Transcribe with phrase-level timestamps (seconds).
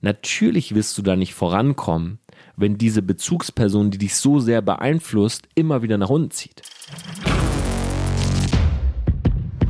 [0.00, 2.18] natürlich wirst du da nicht vorankommen,
[2.56, 6.62] wenn diese Bezugsperson, die dich so sehr beeinflusst, immer wieder nach unten zieht.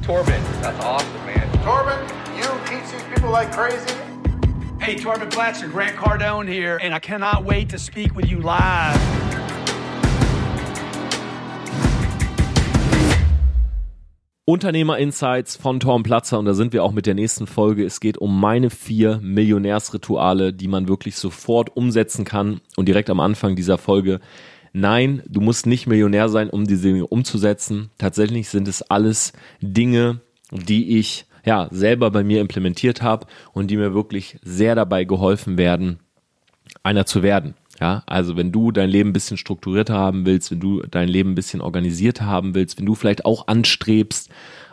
[0.05, 1.47] Torben, that's awesome, man.
[1.63, 1.99] Torben,
[2.37, 3.95] you teach these people like crazy.
[4.81, 9.18] Hey, Torben Platzer, Grant Cardone here, and I cannot wait to speak with you live.
[14.49, 17.85] Unternehmer-Insights von Tom Platzer und da sind wir auch mit der nächsten Folge.
[17.85, 22.63] Es geht um meine vier Millionärsrituale, die man wirklich sofort umsetzen kann.
[22.75, 24.21] Und direkt am Anfang dieser Folge,
[24.73, 27.91] nein, du musst nicht Millionär sein, um diese Dinge umzusetzen.
[27.99, 33.77] Tatsächlich sind es alles Dinge, die ich ja selber bei mir implementiert habe und die
[33.77, 35.99] mir wirklich sehr dabei geholfen werden,
[36.83, 37.53] einer zu werden.
[37.81, 41.33] Ja, also wenn du dein Leben ein bisschen strukturierter haben willst, wenn du dein Leben
[41.33, 44.31] ein bisschen organisierter haben willst, wenn du vielleicht auch anstrebst,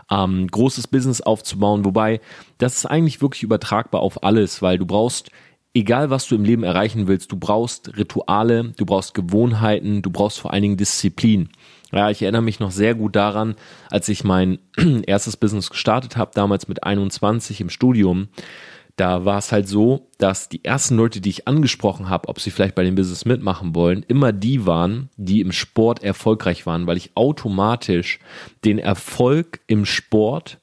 [0.09, 2.19] ähm, großes Business aufzubauen, wobei
[2.57, 5.29] das ist eigentlich wirklich übertragbar auf alles, weil du brauchst,
[5.75, 10.39] egal was du im Leben erreichen willst, du brauchst Rituale, du brauchst Gewohnheiten, du brauchst
[10.39, 11.49] vor allen Dingen Disziplin.
[11.91, 13.55] Ja, ich erinnere mich noch sehr gut daran,
[13.91, 14.59] als ich mein
[15.05, 18.29] erstes Business gestartet habe, damals mit 21 im Studium
[18.95, 22.51] da war es halt so, dass die ersten Leute, die ich angesprochen habe, ob sie
[22.51, 26.97] vielleicht bei dem Business mitmachen wollen, immer die waren, die im Sport erfolgreich waren, weil
[26.97, 28.19] ich automatisch
[28.63, 30.59] den Erfolg im Sport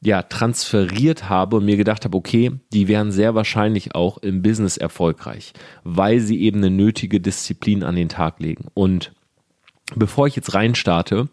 [0.00, 4.76] ja transferiert habe und mir gedacht habe, okay, die wären sehr wahrscheinlich auch im Business
[4.76, 8.66] erfolgreich, weil sie eben eine nötige Disziplin an den Tag legen.
[8.74, 9.12] Und
[9.96, 11.28] bevor ich jetzt reinstarte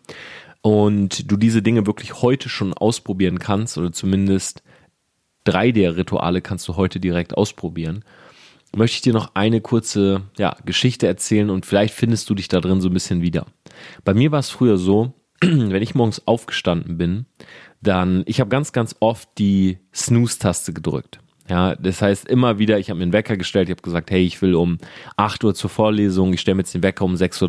[0.62, 4.64] und du diese Dinge wirklich heute schon ausprobieren kannst oder zumindest
[5.44, 8.04] drei der Rituale kannst du heute direkt ausprobieren.
[8.76, 12.60] Möchte ich dir noch eine kurze ja, Geschichte erzählen und vielleicht findest du dich da
[12.60, 13.46] drin so ein bisschen wieder.
[14.04, 17.26] Bei mir war es früher so, wenn ich morgens aufgestanden bin,
[17.82, 21.20] dann, ich habe ganz, ganz oft die Snooze-Taste gedrückt.
[21.50, 24.24] Ja, das heißt immer wieder, ich habe mir einen Wecker gestellt, ich habe gesagt, hey,
[24.24, 24.78] ich will um
[25.18, 27.42] 8 Uhr zur Vorlesung, ich stelle mir jetzt den Wecker um 6.30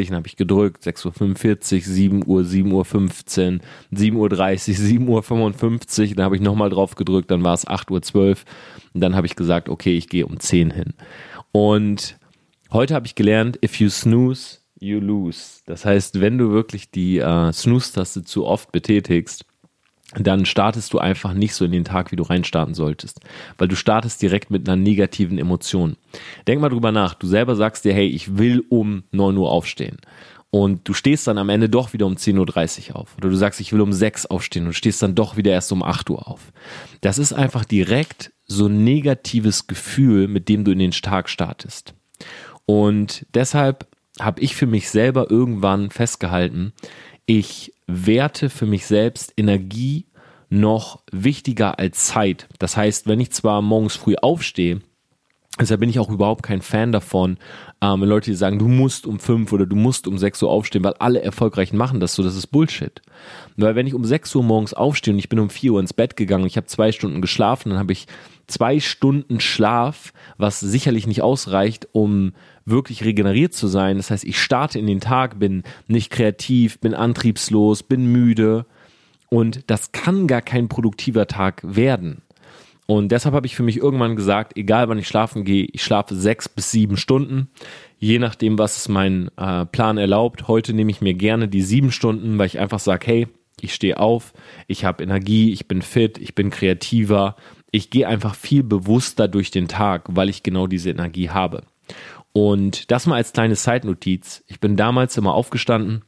[0.00, 4.78] Uhr, dann habe ich gedrückt, 6.45 Uhr, 7 Uhr, 7 Uhr 15, 7 Uhr 30,
[4.78, 8.44] 7 Uhr 55, dann habe ich nochmal drauf gedrückt, dann war es 8 Uhr 12
[8.92, 10.92] und dann habe ich gesagt, okay, ich gehe um 10 hin.
[11.50, 12.18] Und
[12.70, 15.62] heute habe ich gelernt, if you snooze, you lose.
[15.64, 19.46] Das heißt, wenn du wirklich die äh, Snooze-Taste zu oft betätigst,
[20.14, 23.20] dann startest du einfach nicht so in den Tag, wie du reinstarten solltest.
[23.58, 25.96] Weil du startest direkt mit einer negativen Emotion.
[26.46, 27.14] Denk mal drüber nach.
[27.14, 29.98] Du selber sagst dir, hey, ich will um 9 Uhr aufstehen.
[30.50, 33.16] Und du stehst dann am Ende doch wieder um 10.30 Uhr auf.
[33.18, 35.82] Oder du sagst, ich will um 6 aufstehen und stehst dann doch wieder erst um
[35.82, 36.52] 8 Uhr auf.
[37.02, 41.92] Das ist einfach direkt so ein negatives Gefühl, mit dem du in den Tag startest.
[42.64, 43.86] Und deshalb
[44.18, 46.72] habe ich für mich selber irgendwann festgehalten,
[47.26, 50.06] ich werte für mich selbst Energie
[50.50, 52.46] noch wichtiger als Zeit.
[52.58, 54.80] Das heißt, wenn ich zwar morgens früh aufstehe,
[55.60, 57.36] Deshalb bin ich auch überhaupt kein Fan davon,
[57.80, 60.94] ähm, Leute sagen, du musst um fünf oder du musst um sechs Uhr aufstehen, weil
[60.94, 63.02] alle Erfolgreichen machen das so, das ist Bullshit.
[63.56, 65.92] Weil wenn ich um sechs Uhr morgens aufstehe und ich bin um vier Uhr ins
[65.92, 68.06] Bett gegangen, ich habe zwei Stunden geschlafen, dann habe ich
[68.46, 72.32] zwei Stunden Schlaf, was sicherlich nicht ausreicht, um
[72.64, 73.96] wirklich regeneriert zu sein.
[73.96, 78.66] Das heißt, ich starte in den Tag, bin nicht kreativ, bin antriebslos, bin müde
[79.28, 82.22] und das kann gar kein produktiver Tag werden.
[82.90, 86.14] Und deshalb habe ich für mich irgendwann gesagt, egal wann ich schlafen gehe, ich schlafe
[86.14, 87.50] sechs bis sieben Stunden,
[87.98, 90.48] je nachdem, was es mein äh, Plan erlaubt.
[90.48, 93.28] Heute nehme ich mir gerne die sieben Stunden, weil ich einfach sage, hey,
[93.60, 94.32] ich stehe auf,
[94.68, 97.36] ich habe Energie, ich bin fit, ich bin kreativer,
[97.70, 101.64] ich gehe einfach viel bewusster durch den Tag, weil ich genau diese Energie habe.
[102.32, 104.44] Und das mal als kleine Zeitnotiz.
[104.46, 106.04] Ich bin damals immer aufgestanden.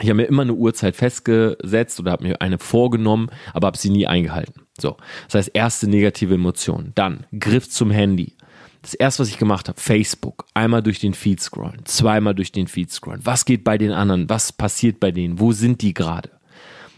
[0.00, 3.90] Ich habe mir immer eine Uhrzeit festgesetzt oder habe mir eine vorgenommen, aber habe sie
[3.90, 4.62] nie eingehalten.
[4.78, 4.96] So,
[5.26, 6.92] das heißt erste negative Emotion.
[6.96, 8.34] Dann Griff zum Handy.
[8.82, 10.44] Das erste, was ich gemacht habe, Facebook.
[10.52, 13.20] Einmal durch den Feed scrollen, zweimal durch den Feed scrollen.
[13.24, 14.28] Was geht bei den anderen?
[14.28, 15.38] Was passiert bei denen?
[15.38, 16.30] Wo sind die gerade?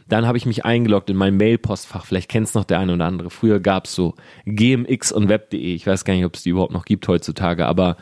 [0.09, 2.07] Dann habe ich mich eingeloggt in mein Mail-Postfach.
[2.07, 3.31] Vielleicht kennt es noch der eine oder andere.
[3.31, 4.15] Früher gab es so
[4.47, 5.75] GMX und Web.de.
[5.75, 7.97] Ich weiß gar nicht, ob es die überhaupt noch gibt heutzutage, aber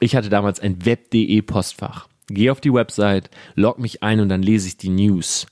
[0.00, 2.08] ich hatte damals ein web.de Postfach.
[2.28, 5.46] Gehe auf die Website, log mich ein und dann lese ich die News.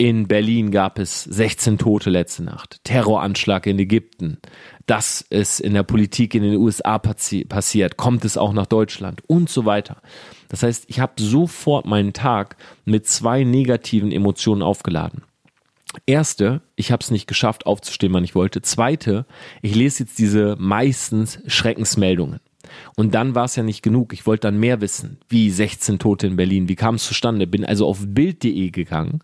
[0.00, 2.78] In Berlin gab es 16 Tote letzte Nacht.
[2.84, 4.38] Terroranschlag in Ägypten.
[4.86, 7.96] Das ist in der Politik in den USA passi passiert.
[7.96, 10.00] Kommt es auch nach Deutschland und so weiter.
[10.48, 15.24] Das heißt, ich habe sofort meinen Tag mit zwei negativen Emotionen aufgeladen.
[16.06, 18.62] Erste, ich habe es nicht geschafft aufzustehen, wann ich wollte.
[18.62, 19.26] Zweite,
[19.62, 22.38] ich lese jetzt diese meistens Schreckensmeldungen.
[22.96, 24.12] Und dann war es ja nicht genug.
[24.12, 25.18] Ich wollte dann mehr wissen.
[25.28, 26.68] Wie 16 Tote in Berlin?
[26.68, 27.46] Wie kam es zustande?
[27.46, 29.20] Bin also auf Bild.de gegangen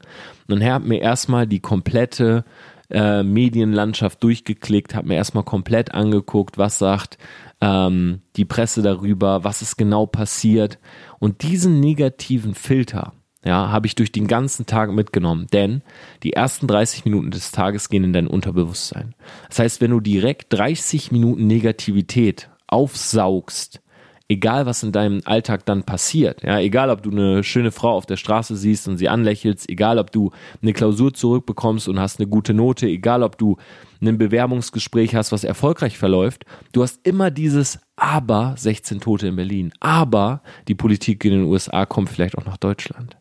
[0.49, 2.45] und habe mir erstmal die komplette
[2.91, 7.19] äh, Medienlandschaft durchgeklickt, habe mir erstmal komplett angeguckt, was sagt
[7.61, 10.79] ähm, die Presse darüber, was ist genau passiert.
[11.19, 13.13] Und diesen negativen Filter,
[13.45, 15.83] ja, habe ich durch den ganzen Tag mitgenommen, denn
[16.23, 19.15] die ersten 30 Minuten des Tages gehen in dein Unterbewusstsein.
[19.49, 23.81] Das heißt, wenn du direkt 30 Minuten Negativität aufsaugst,
[24.29, 28.07] egal was in deinem Alltag dann passiert, ja, egal ob du eine schöne Frau auf
[28.07, 32.29] der Straße siehst und sie anlächelst, egal ob du eine Klausur zurückbekommst und hast eine
[32.29, 33.57] gute Note, egal ob du
[34.03, 39.73] ein Bewerbungsgespräch hast, was erfolgreich verläuft, du hast immer dieses aber 16 Tote in Berlin,
[39.81, 43.17] aber die Politik in den USA kommt vielleicht auch nach Deutschland.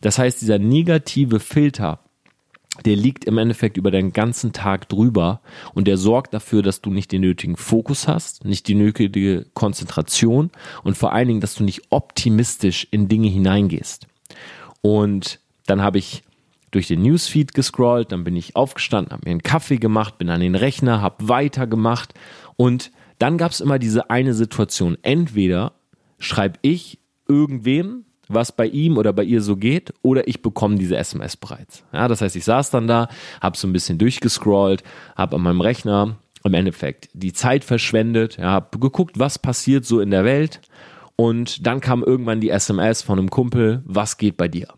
[0.00, 2.00] Das heißt, dieser negative Filter,
[2.84, 5.40] der liegt im Endeffekt über den ganzen Tag drüber
[5.74, 10.50] und der sorgt dafür, dass du nicht den nötigen Fokus hast, nicht die nötige Konzentration
[10.84, 14.06] und vor allen Dingen, dass du nicht optimistisch in Dinge hineingehst.
[14.80, 16.22] Und dann habe ich
[16.70, 20.40] durch den Newsfeed gescrollt, dann bin ich aufgestanden, habe mir einen Kaffee gemacht, bin an
[20.40, 22.14] den Rechner, habe weitergemacht
[22.56, 24.96] und dann gab es immer diese eine Situation.
[25.02, 25.72] Entweder
[26.18, 30.96] schreibe ich irgendwem, was bei ihm oder bei ihr so geht, oder ich bekomme diese
[30.96, 31.84] SMS bereits.
[31.92, 33.08] Ja, das heißt, ich saß dann da,
[33.40, 34.82] habe so ein bisschen durchgescrollt,
[35.16, 40.00] habe an meinem Rechner im Endeffekt die Zeit verschwendet, ja, habe geguckt, was passiert so
[40.00, 40.60] in der Welt
[41.16, 44.68] und dann kam irgendwann die SMS von einem Kumpel, was geht bei dir?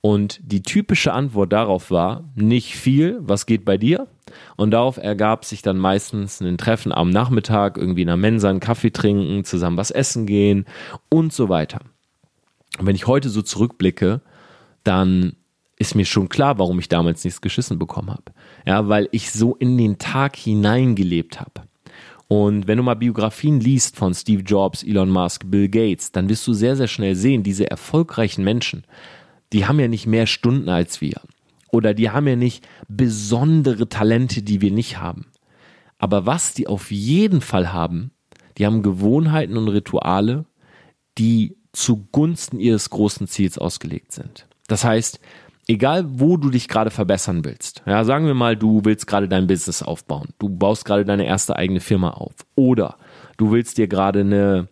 [0.00, 4.06] Und die typische Antwort darauf war, nicht viel, was geht bei dir?
[4.56, 8.60] Und darauf ergab sich dann meistens ein Treffen am Nachmittag, irgendwie in der Mensa einen
[8.60, 10.66] Kaffee trinken, zusammen was essen gehen
[11.08, 11.80] und so weiter.
[12.78, 14.20] Und wenn ich heute so zurückblicke,
[14.84, 15.34] dann
[15.76, 18.32] ist mir schon klar, warum ich damals nichts geschissen bekommen habe.
[18.66, 21.62] Ja, weil ich so in den Tag hineingelebt habe.
[22.26, 26.46] Und wenn du mal Biografien liest von Steve Jobs, Elon Musk, Bill Gates, dann wirst
[26.46, 28.84] du sehr, sehr schnell sehen, diese erfolgreichen Menschen,
[29.52, 31.20] die haben ja nicht mehr Stunden als wir.
[31.70, 35.26] Oder die haben ja nicht besondere Talente, die wir nicht haben.
[35.98, 38.10] Aber was die auf jeden Fall haben,
[38.56, 40.44] die haben Gewohnheiten und Rituale,
[41.16, 44.46] die zugunsten ihres großen Ziels ausgelegt sind.
[44.68, 45.20] Das heißt,
[45.66, 49.46] egal wo du dich gerade verbessern willst, ja, sagen wir mal, du willst gerade dein
[49.46, 52.96] Business aufbauen, du baust gerade deine erste eigene Firma auf oder
[53.36, 54.68] du willst dir gerade eine,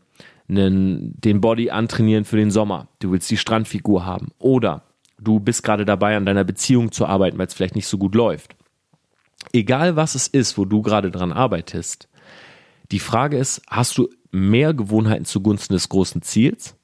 [0.48, 4.82] einen, den Body antrainieren für den Sommer, du willst die Strandfigur haben oder
[5.18, 8.14] du bist gerade dabei, an deiner Beziehung zu arbeiten, weil es vielleicht nicht so gut
[8.14, 8.56] läuft.
[9.52, 12.08] Egal was es ist, wo du gerade dran arbeitest,
[12.90, 16.75] die Frage ist, hast du mehr Gewohnheiten zugunsten des großen Ziels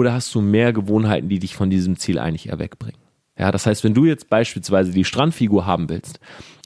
[0.00, 3.00] oder hast du mehr Gewohnheiten, die dich von diesem Ziel eigentlich eher wegbringen?
[3.38, 6.20] Ja, das heißt, wenn du jetzt beispielsweise die Strandfigur haben willst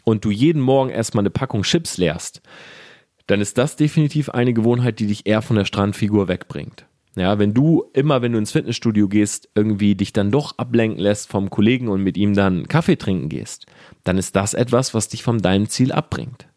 [0.05, 2.43] und du jeden Morgen erstmal eine Packung Chips leerst,
[3.27, 6.87] dann ist das definitiv eine Gewohnheit, die dich eher von der Strandfigur wegbringt.
[7.17, 11.31] Ja, wenn du immer, wenn du ins Fitnessstudio gehst, irgendwie dich dann doch ablenken lässt
[11.31, 13.67] vom Kollegen und mit ihm dann Kaffee trinken gehst,
[14.03, 16.49] dann ist das etwas, was dich von deinem Ziel abbringt.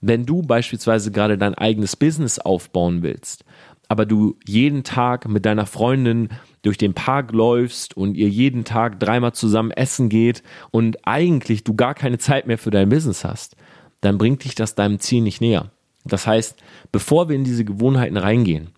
[0.00, 3.44] Wenn du beispielsweise gerade dein eigenes Business aufbauen willst,
[3.88, 6.28] aber du jeden Tag mit deiner Freundin
[6.62, 11.74] durch den Park läufst und ihr jeden Tag dreimal zusammen essen geht und eigentlich du
[11.74, 13.56] gar keine Zeit mehr für dein Business hast,
[14.00, 15.72] dann bringt dich das deinem Ziel nicht näher.
[16.04, 16.56] Das heißt,
[16.92, 18.70] bevor wir in diese Gewohnheiten reingehen,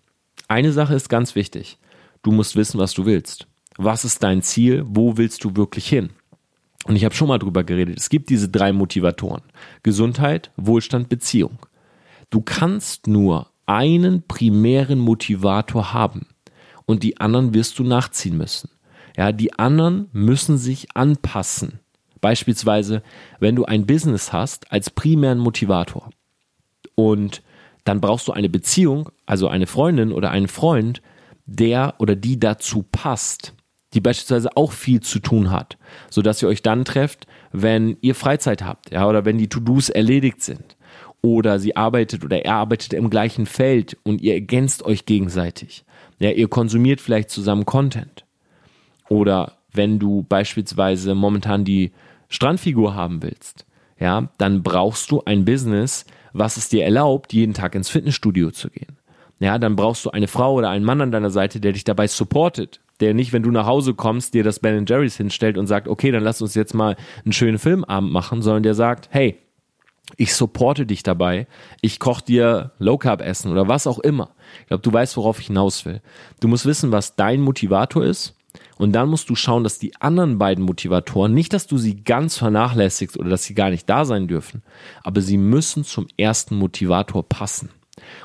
[0.47, 1.77] eine Sache ist ganz wichtig.
[2.23, 3.47] Du musst wissen, was du willst.
[3.77, 4.83] Was ist dein Ziel?
[4.85, 6.09] Wo willst du wirklich hin?
[6.85, 7.97] Und ich habe schon mal drüber geredet.
[7.97, 9.43] Es gibt diese drei Motivatoren.
[9.83, 11.59] Gesundheit, Wohlstand, Beziehung.
[12.29, 16.27] Du kannst nur einen primären Motivator haben
[16.85, 18.69] und die anderen wirst du nachziehen müssen.
[19.17, 21.79] Ja, die anderen müssen sich anpassen.
[22.21, 23.01] Beispielsweise,
[23.39, 26.09] wenn du ein Business hast als primären Motivator
[26.95, 27.41] und
[27.83, 31.01] dann brauchst du eine Beziehung, also eine Freundin oder einen Freund,
[31.45, 33.55] der oder die dazu passt,
[33.93, 35.77] die beispielsweise auch viel zu tun hat,
[36.09, 39.89] so dass ihr euch dann trefft, wenn ihr Freizeit habt, ja, oder wenn die To-Dos
[39.89, 40.77] erledigt sind
[41.21, 45.85] oder sie arbeitet oder er arbeitet im gleichen Feld und ihr ergänzt euch gegenseitig.
[46.19, 48.25] Ja, ihr konsumiert vielleicht zusammen Content.
[49.09, 51.91] Oder wenn du beispielsweise momentan die
[52.29, 53.65] Strandfigur haben willst,
[53.99, 58.69] ja, dann brauchst du ein Business, was es dir erlaubt, jeden Tag ins Fitnessstudio zu
[58.69, 58.97] gehen.
[59.39, 62.07] Ja, dann brauchst du eine Frau oder einen Mann an deiner Seite, der dich dabei
[62.07, 65.87] supportet, der nicht, wenn du nach Hause kommst, dir das Ben Jerry's hinstellt und sagt,
[65.87, 69.39] okay, dann lass uns jetzt mal einen schönen Filmabend machen, sondern der sagt, hey,
[70.17, 71.47] ich supporte dich dabei,
[71.81, 74.35] ich koche dir Low Carb Essen oder was auch immer.
[74.61, 76.01] Ich glaube, du weißt, worauf ich hinaus will.
[76.39, 78.35] Du musst wissen, was dein Motivator ist
[78.77, 82.37] und dann musst du schauen, dass die anderen beiden Motivatoren, nicht, dass du sie ganz
[82.37, 84.63] vernachlässigst oder dass sie gar nicht da sein dürfen,
[85.03, 87.69] aber sie müssen zum ersten Motivator passen.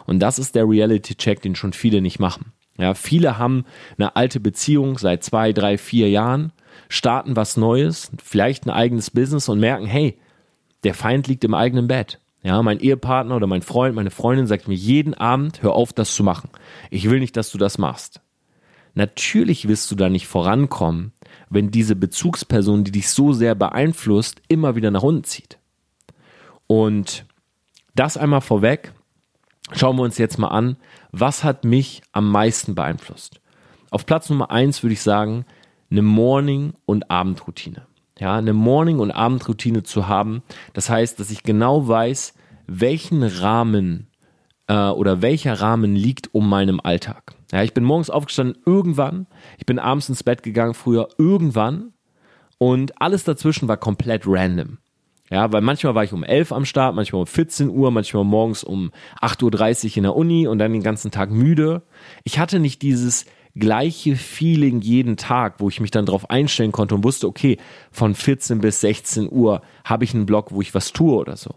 [0.06, 2.52] Und das ist der Reality-Check, den schon viele nicht machen.
[2.78, 3.64] Ja, viele haben
[3.96, 6.52] eine alte Beziehung seit zwei, drei, vier Jahren,
[6.88, 10.18] starten was Neues, vielleicht ein eigenes Business und merken, hey,
[10.84, 12.20] der Feind liegt im eigenen Bett.
[12.42, 16.14] Ja, mein Ehepartner oder mein Freund, meine Freundin sagt mir jeden Abend, hör auf, das
[16.14, 16.50] zu machen.
[16.90, 18.20] Ich will nicht, dass du das machst.
[18.94, 21.12] Natürlich wirst du da nicht vorankommen,
[21.50, 25.58] wenn diese Bezugsperson, die dich so sehr beeinflusst, immer wieder nach unten zieht.
[26.66, 27.26] Und
[27.94, 28.92] das einmal vorweg.
[29.72, 30.76] Schauen wir uns jetzt mal an,
[31.10, 33.40] was hat mich am meisten beeinflusst?
[33.90, 35.44] Auf Platz Nummer eins würde ich sagen,
[35.90, 37.85] eine Morning- und Abendroutine.
[38.18, 40.42] Ja, eine Morning- und Abendroutine zu haben.
[40.72, 42.34] Das heißt, dass ich genau weiß,
[42.66, 44.08] welchen Rahmen
[44.68, 47.34] äh, oder welcher Rahmen liegt um meinem Alltag.
[47.52, 49.26] Ja, ich bin morgens aufgestanden irgendwann,
[49.58, 51.92] ich bin abends ins Bett gegangen früher irgendwann
[52.58, 54.78] und alles dazwischen war komplett random.
[55.30, 58.62] Ja, weil manchmal war ich um 11 am Start, manchmal um 14 Uhr, manchmal morgens
[58.62, 61.82] um 8.30 Uhr in der Uni und dann den ganzen Tag müde.
[62.22, 63.26] Ich hatte nicht dieses
[63.58, 67.56] gleiche Feeling jeden Tag, wo ich mich dann darauf einstellen konnte und wusste, okay,
[67.90, 71.54] von 14 bis 16 Uhr habe ich einen Block, wo ich was tue oder so.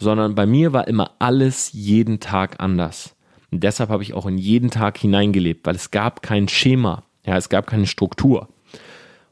[0.00, 3.14] Sondern bei mir war immer alles jeden Tag anders.
[3.50, 7.36] Und deshalb habe ich auch in jeden Tag hineingelebt, weil es gab kein Schema, ja,
[7.36, 8.48] es gab keine Struktur.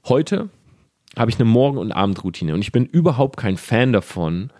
[0.06, 0.48] Heute
[1.16, 4.50] habe ich eine Morgen- und Abendroutine und ich bin überhaupt kein Fan davon,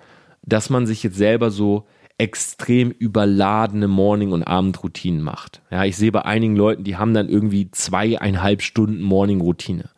[0.43, 1.87] dass man sich jetzt selber so
[2.19, 5.63] extrem überladene Morning- und Abendroutinen macht.
[5.71, 9.91] Ja, ich sehe bei einigen Leuten, die haben dann irgendwie zweieinhalb Stunden Morning-Routine.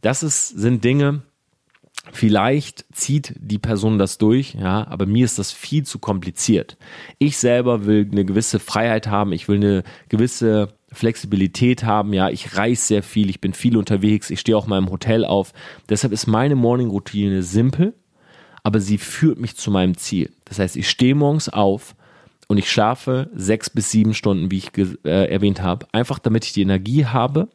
[0.00, 1.22] Das ist, sind Dinge,
[2.12, 6.76] vielleicht zieht die Person das durch, ja, aber mir ist das viel zu kompliziert.
[7.18, 12.56] Ich selber will eine gewisse Freiheit haben, ich will eine gewisse Flexibilität haben, ja, ich
[12.56, 15.52] reise sehr viel, ich bin viel unterwegs, ich stehe auch mal im Hotel auf.
[15.88, 17.94] Deshalb ist meine Morning-Routine simpel,
[18.64, 20.32] aber sie führt mich zu meinem Ziel.
[20.46, 21.94] Das heißt, ich stehe morgens auf
[22.48, 24.72] und ich schlafe sechs bis sieben Stunden, wie ich
[25.04, 27.48] äh, erwähnt habe, einfach damit ich die Energie habe.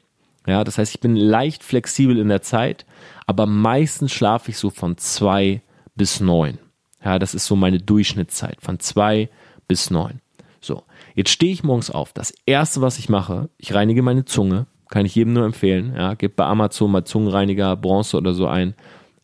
[0.47, 2.85] Ja, das heißt, ich bin leicht flexibel in der Zeit,
[3.27, 5.61] aber meistens schlafe ich so von zwei
[5.95, 6.59] bis neun.
[7.03, 9.29] Ja, das ist so meine Durchschnittszeit, von zwei
[9.67, 10.21] bis neun.
[10.61, 10.83] So,
[11.15, 12.13] jetzt stehe ich morgens auf.
[12.13, 14.67] Das erste, was ich mache, ich reinige meine Zunge.
[14.89, 15.93] Kann ich jedem nur empfehlen.
[15.95, 18.73] Ja, gebt bei Amazon mal Zungenreiniger, Bronze oder so ein.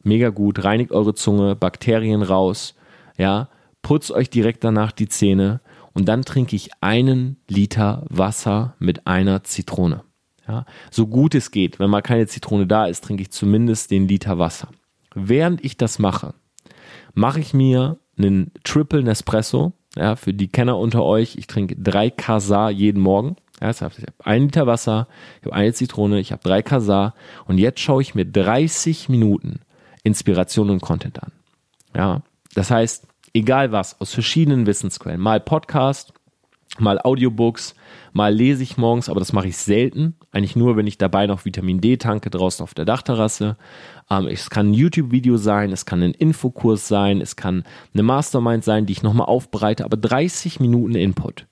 [0.05, 0.63] Mega gut.
[0.63, 2.75] Reinigt eure Zunge, Bakterien raus.
[3.17, 3.49] Ja,
[3.81, 5.61] putzt euch direkt danach die Zähne
[5.93, 10.03] und dann trinke ich einen Liter Wasser mit einer Zitrone.
[10.47, 11.79] Ja, so gut es geht.
[11.79, 14.69] Wenn mal keine Zitrone da ist, trinke ich zumindest den Liter Wasser.
[15.15, 16.35] Während ich das mache,
[17.15, 22.09] mache ich mir einen Triple Nespresso ja, für die Kenner unter euch, ich trinke drei
[22.09, 23.37] Kasar jeden Morgen.
[23.61, 25.07] Ja, das heißt, ich habe ein Liter Wasser,
[25.39, 29.61] ich habe eine Zitrone, ich habe drei Kasar und jetzt schaue ich mir 30 Minuten
[30.05, 31.31] Inspiration und Content an.
[31.95, 32.21] Ja,
[32.53, 36.13] das heißt, egal was, aus verschiedenen Wissensquellen, mal Podcast,
[36.79, 37.75] mal Audiobooks,
[38.13, 40.15] mal lese ich morgens, aber das mache ich selten.
[40.31, 43.57] Eigentlich nur, wenn ich dabei noch Vitamin D tanke draußen auf der Dachterrasse.
[44.09, 48.63] Ähm, es kann ein YouTube-Video sein, es kann ein Infokurs sein, es kann eine Mastermind
[48.63, 51.47] sein, die ich nochmal aufbereite, aber 30 Minuten Input.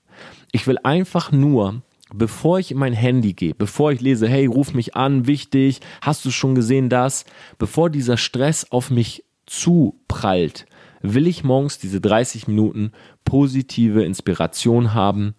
[0.52, 1.82] Ich will einfach nur
[2.12, 6.24] bevor ich in mein Handy gehe, bevor ich lese, hey, ruf mich an, wichtig, hast
[6.24, 7.24] du schon gesehen das,
[7.58, 10.66] bevor dieser Stress auf mich zuprallt,
[11.02, 12.92] will ich morgens diese 30 Minuten
[13.24, 15.34] positive Inspiration haben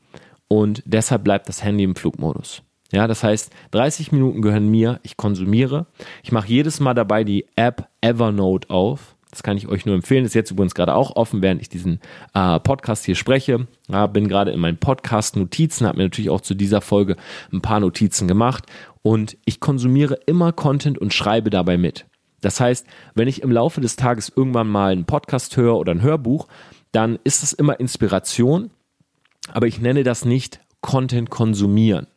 [0.47, 2.61] und deshalb bleibt das Handy im Flugmodus.
[2.91, 5.87] Ja, das heißt, 30 Minuten gehören mir, ich konsumiere.
[6.23, 9.14] Ich mache jedes Mal dabei die App Evernote auf.
[9.35, 10.23] Das kann ich euch nur empfehlen.
[10.23, 11.99] Das ist jetzt übrigens gerade auch offen, während ich diesen
[12.33, 13.67] äh, Podcast hier spreche.
[13.89, 17.17] Ja, bin gerade in meinen Podcast-Notizen, habe mir natürlich auch zu dieser Folge
[17.51, 18.63] ein paar Notizen gemacht
[19.01, 22.05] und ich konsumiere immer Content und schreibe dabei mit.
[22.39, 26.01] Das heißt, wenn ich im Laufe des Tages irgendwann mal einen Podcast höre oder ein
[26.01, 26.47] Hörbuch,
[26.93, 28.69] dann ist es immer Inspiration,
[29.51, 32.07] aber ich nenne das nicht Content konsumieren.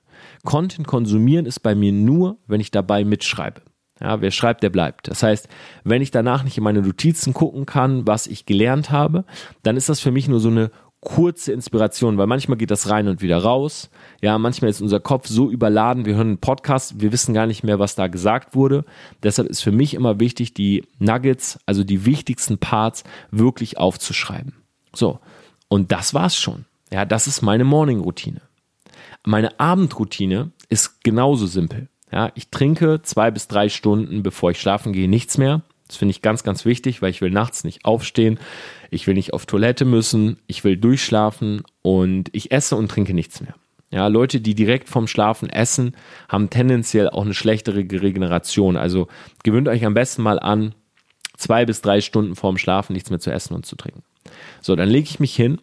[0.44, 3.60] Content konsumieren ist bei mir nur, wenn ich dabei mitschreibe.
[4.00, 5.08] Ja, wer schreibt, der bleibt.
[5.08, 5.48] Das heißt,
[5.84, 9.24] wenn ich danach nicht in meine Notizen gucken kann, was ich gelernt habe,
[9.62, 13.08] dann ist das für mich nur so eine kurze Inspiration, weil manchmal geht das rein
[13.08, 13.90] und wieder raus.
[14.20, 17.62] Ja, manchmal ist unser Kopf so überladen, wir hören einen Podcast, wir wissen gar nicht
[17.62, 18.84] mehr, was da gesagt wurde.
[19.22, 24.54] Deshalb ist für mich immer wichtig, die Nuggets, also die wichtigsten Parts wirklich aufzuschreiben.
[24.94, 25.20] So.
[25.68, 26.64] Und das war's schon.
[26.92, 28.40] Ja, das ist meine Morning-Routine.
[29.24, 31.88] Meine Abendroutine ist genauso simpel.
[32.12, 35.62] Ja, ich trinke zwei bis drei Stunden, bevor ich schlafen gehe, nichts mehr.
[35.86, 38.38] Das finde ich ganz, ganz wichtig, weil ich will nachts nicht aufstehen.
[38.90, 40.38] Ich will nicht auf Toilette müssen.
[40.46, 43.54] Ich will durchschlafen und ich esse und trinke nichts mehr.
[43.90, 45.96] Ja, Leute, die direkt vom Schlafen essen,
[46.28, 48.76] haben tendenziell auch eine schlechtere Regeneration.
[48.76, 49.08] Also
[49.44, 50.74] gewöhnt euch am besten mal an,
[51.38, 54.02] zwei bis drei Stunden vorm Schlafen nichts mehr zu essen und zu trinken.
[54.60, 55.58] So, dann lege ich mich hin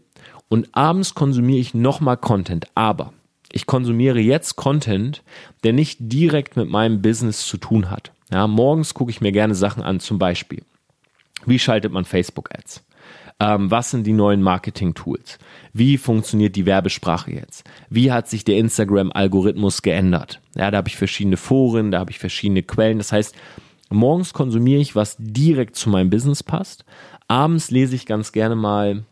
[0.50, 2.68] und abends konsumiere ich nochmal Content.
[2.74, 3.14] Aber
[3.56, 5.24] ich konsumiere jetzt Content,
[5.64, 8.12] der nicht direkt mit meinem Business zu tun hat.
[8.30, 10.62] Ja, morgens gucke ich mir gerne Sachen an, zum Beispiel.
[11.46, 12.84] Wie schaltet man Facebook-Ads?
[13.40, 15.40] Ähm, was sind die neuen Marketing-Tools?
[15.72, 17.64] Wie funktioniert die Werbesprache jetzt?
[17.90, 20.42] Wie hat sich der Instagram-Algorithmus geändert?
[20.56, 22.98] Ja, da habe ich verschiedene Foren, da habe ich verschiedene Quellen.
[22.98, 23.36] Das heißt,
[23.90, 26.84] morgens konsumiere ich, was direkt zu meinem Business passt.
[27.30, 29.06] Abends lese ich ganz gerne mal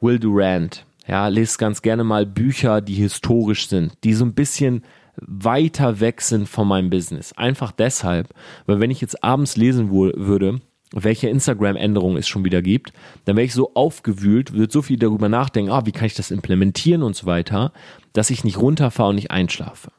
[0.00, 0.86] Will Durant.
[1.06, 4.82] Ja, lese ganz gerne mal Bücher, die historisch sind, die so ein bisschen
[5.16, 7.32] weiter weg sind von meinem Business.
[7.34, 8.28] Einfach deshalb,
[8.66, 10.60] weil wenn ich jetzt abends lesen würde,
[10.92, 12.92] welche Instagram-Änderungen es schon wieder gibt,
[13.24, 16.30] dann wäre ich so aufgewühlt, würde so viel darüber nachdenken, ah, wie kann ich das
[16.30, 17.72] implementieren und so weiter,
[18.12, 19.90] dass ich nicht runterfahre und nicht einschlafe.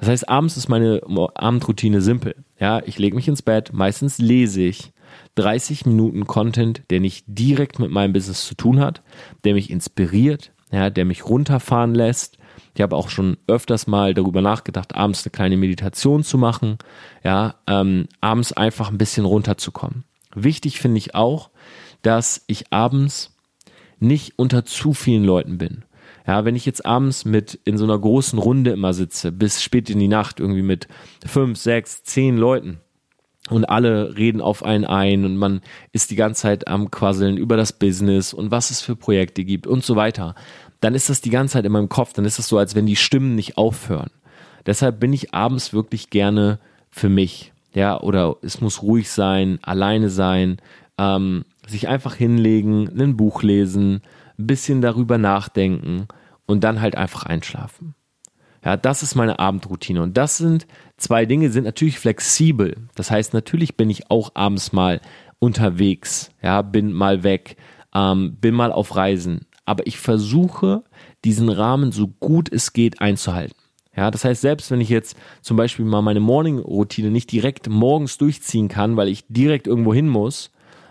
[0.00, 1.00] Das heißt, abends ist meine
[1.34, 2.34] Abendroutine simpel.
[2.58, 4.91] Ja, ich lege mich ins Bett, meistens lese ich
[5.36, 9.02] 30 Minuten Content, der nicht direkt mit meinem Business zu tun hat,
[9.44, 12.38] der mich inspiriert, ja, der mich runterfahren lässt.
[12.74, 16.78] Ich habe auch schon öfters mal darüber nachgedacht, abends eine kleine Meditation zu machen,
[17.22, 20.04] ja, ähm, abends einfach ein bisschen runterzukommen.
[20.34, 21.50] Wichtig finde ich auch,
[22.02, 23.36] dass ich abends
[23.98, 25.84] nicht unter zu vielen Leuten bin.
[26.26, 29.90] Ja, wenn ich jetzt abends mit in so einer großen Runde immer sitze, bis spät
[29.90, 30.88] in die Nacht irgendwie mit
[31.26, 32.80] fünf, sechs, zehn Leuten
[33.52, 35.60] und alle reden auf einen ein und man
[35.92, 39.66] ist die ganze Zeit am Quasseln über das Business und was es für Projekte gibt
[39.66, 40.34] und so weiter,
[40.80, 42.86] dann ist das die ganze Zeit in meinem Kopf, dann ist das so, als wenn
[42.86, 44.10] die Stimmen nicht aufhören.
[44.66, 46.58] Deshalb bin ich abends wirklich gerne
[46.90, 50.58] für mich ja, oder es muss ruhig sein, alleine sein,
[50.98, 54.02] ähm, sich einfach hinlegen, ein Buch lesen,
[54.38, 56.06] ein bisschen darüber nachdenken
[56.46, 57.94] und dann halt einfach einschlafen.
[58.64, 60.66] Ja, das ist meine Abendroutine und das sind
[60.96, 62.76] zwei Dinge, sind natürlich flexibel.
[62.94, 65.00] Das heißt, natürlich bin ich auch abends mal
[65.40, 67.56] unterwegs, ja, bin mal weg,
[67.94, 70.84] ähm, bin mal auf Reisen, aber ich versuche
[71.24, 73.56] diesen Rahmen so gut es geht einzuhalten.
[73.96, 78.16] Ja, das heißt, selbst wenn ich jetzt zum Beispiel mal meine Morning-Routine nicht direkt morgens
[78.16, 80.50] durchziehen kann, weil ich direkt irgendwo hin muss,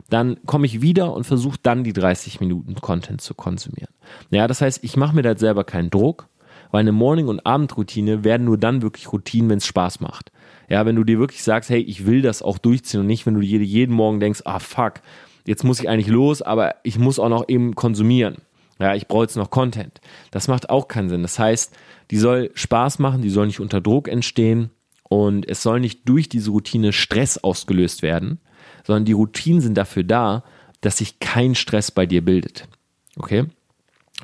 [0.10, 3.94] dann komme ich wieder und versuche dann die 30 Minuten Content zu konsumieren.
[4.30, 6.28] Ja, das heißt, ich mache mir da selber keinen Druck,
[6.72, 10.31] weil eine Morning- und Abendroutine werden nur dann wirklich Routinen, wenn es Spaß macht.
[10.70, 13.34] Ja, wenn du dir wirklich sagst, hey, ich will das auch durchziehen und nicht, wenn
[13.34, 15.01] du dir jeden Morgen denkst, ah fuck,
[15.46, 18.38] jetzt muss ich eigentlich los, aber ich muss auch noch eben konsumieren.
[18.79, 20.01] Ja, ich brauche jetzt noch Content.
[20.31, 21.22] Das macht auch keinen Sinn.
[21.22, 21.74] Das heißt,
[22.10, 24.72] die soll Spaß machen, die soll nicht unter Druck entstehen
[25.03, 28.40] und es soll nicht durch diese Routine Stress ausgelöst werden,
[28.86, 30.44] sondern die Routinen sind dafür da,
[30.79, 32.68] dass sich kein Stress bei dir bildet.
[33.18, 33.46] Okay?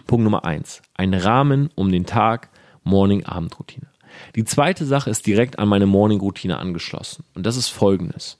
[0.07, 0.81] Punkt Nummer eins.
[0.95, 2.49] Ein Rahmen um den Tag,
[2.83, 3.87] Morning-Abend-Routine.
[4.35, 7.25] Die zweite Sache ist direkt an meine Morning-Routine angeschlossen.
[7.35, 8.39] Und das ist folgendes.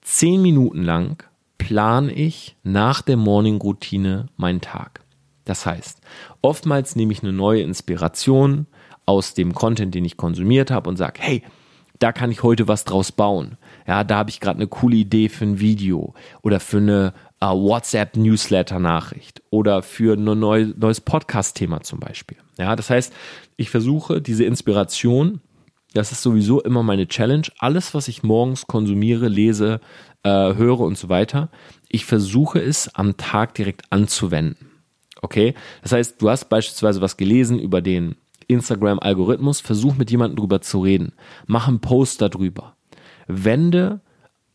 [0.00, 1.22] Zehn Minuten lang
[1.58, 5.02] plane ich nach der Morning-Routine meinen Tag.
[5.44, 6.00] Das heißt,
[6.40, 8.66] oftmals nehme ich eine neue Inspiration
[9.06, 11.42] aus dem Content, den ich konsumiert habe und sage, hey,
[11.98, 13.56] da kann ich heute was draus bauen.
[13.86, 17.12] Ja, da habe ich gerade eine coole Idee für ein Video oder für eine
[17.44, 22.38] uh, WhatsApp-Newsletter-Nachricht oder für ein neu, neues Podcast-Thema zum Beispiel.
[22.58, 23.12] Ja, das heißt,
[23.56, 25.40] ich versuche diese Inspiration,
[25.92, 29.80] das ist sowieso immer meine Challenge, alles, was ich morgens konsumiere, lese,
[30.22, 31.50] äh, höre und so weiter,
[31.88, 34.70] ich versuche es am Tag direkt anzuwenden.
[35.22, 35.54] Okay?
[35.82, 38.16] Das heißt, du hast beispielsweise was gelesen über den
[38.48, 41.12] Instagram-Algorithmus, versuch mit jemandem drüber zu reden.
[41.46, 42.76] Mach einen Post darüber.
[43.26, 44.00] Wende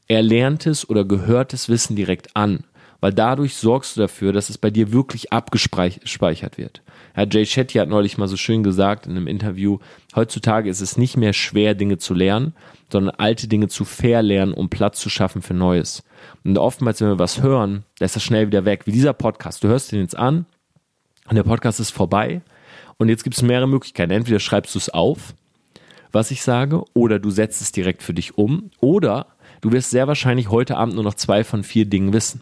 [0.07, 2.65] erlerntes oder gehörtes Wissen direkt an,
[2.99, 6.81] weil dadurch sorgst du dafür, dass es bei dir wirklich abgespeichert wird.
[7.15, 9.79] Ja, Jay Shetty hat neulich mal so schön gesagt in einem Interview,
[10.15, 12.53] heutzutage ist es nicht mehr schwer, Dinge zu lernen,
[12.91, 16.03] sondern alte Dinge zu verlernen, um Platz zu schaffen für Neues.
[16.43, 19.63] Und oftmals, wenn wir was hören, da ist das schnell wieder weg, wie dieser Podcast.
[19.63, 20.45] Du hörst den jetzt an,
[21.29, 22.41] und der Podcast ist vorbei.
[22.97, 24.11] Und jetzt gibt es mehrere Möglichkeiten.
[24.11, 25.35] Entweder schreibst du es auf,
[26.11, 29.27] was ich sage, oder du setzt es direkt für dich um, oder
[29.61, 32.41] du wirst sehr wahrscheinlich heute Abend nur noch zwei von vier Dingen wissen.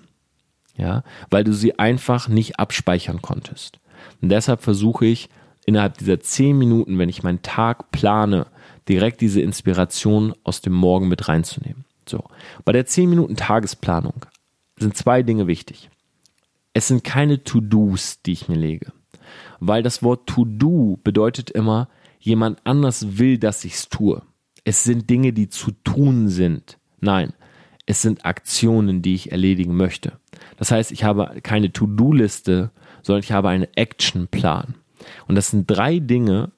[0.77, 3.79] Ja, weil du sie einfach nicht abspeichern konntest.
[4.21, 5.29] Und deshalb versuche ich
[5.65, 8.45] innerhalb dieser zehn Minuten, wenn ich meinen Tag plane,
[8.87, 11.85] direkt diese Inspiration aus dem Morgen mit reinzunehmen.
[12.07, 12.23] So.
[12.63, 14.25] Bei der zehn Minuten Tagesplanung
[14.77, 15.89] sind zwei Dinge wichtig.
[16.73, 18.93] Es sind keine To-Dos, die ich mir lege.
[19.59, 24.21] Weil das Wort To-Do bedeutet immer, jemand anders will, dass ich es tue.
[24.63, 26.77] Es sind Dinge, die zu tun sind.
[26.99, 27.33] Nein,
[27.87, 30.13] es sind Aktionen, die ich erledigen möchte.
[30.57, 32.69] Das heißt, ich habe keine To-Do-Liste,
[33.01, 34.75] sondern ich habe einen Action-Plan.
[35.27, 36.51] Und das sind drei Dinge,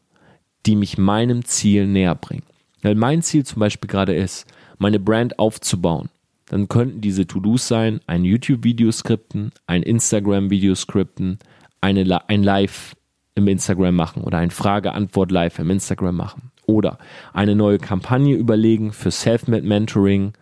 [0.65, 2.43] die mich meinem Ziel näher bringen.
[2.81, 4.45] Weil mein Ziel zum Beispiel gerade ist,
[4.77, 6.09] meine Brand aufzubauen
[6.49, 11.37] dann könnten diese To-Dos sein, ein YouTube-Video skripten, ein Instagram-Video skripten,
[11.79, 12.95] eine, ein Live
[13.35, 16.97] im Instagram machen oder ein Frage-Antwort-Live im Instagram machen oder
[17.33, 20.33] eine neue Kampagne überlegen für Self-Made Mentoring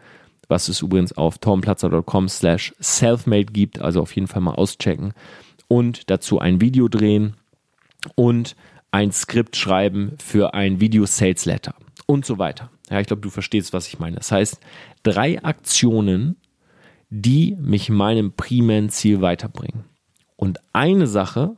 [0.47, 5.13] was es übrigens auf tormplatzer.com slash selfmade gibt, also auf jeden Fall mal auschecken
[5.67, 7.35] und dazu ein Video drehen
[8.15, 8.55] und
[8.91, 12.69] ein Skript schreiben für ein Video Sales Letter und so weiter.
[12.89, 14.15] Ja, ich glaube, du verstehst, was ich meine.
[14.15, 14.59] Das heißt,
[15.03, 16.37] drei Aktionen,
[17.09, 19.83] die mich meinem primären Ziel weiterbringen.
[20.35, 21.57] Und eine Sache,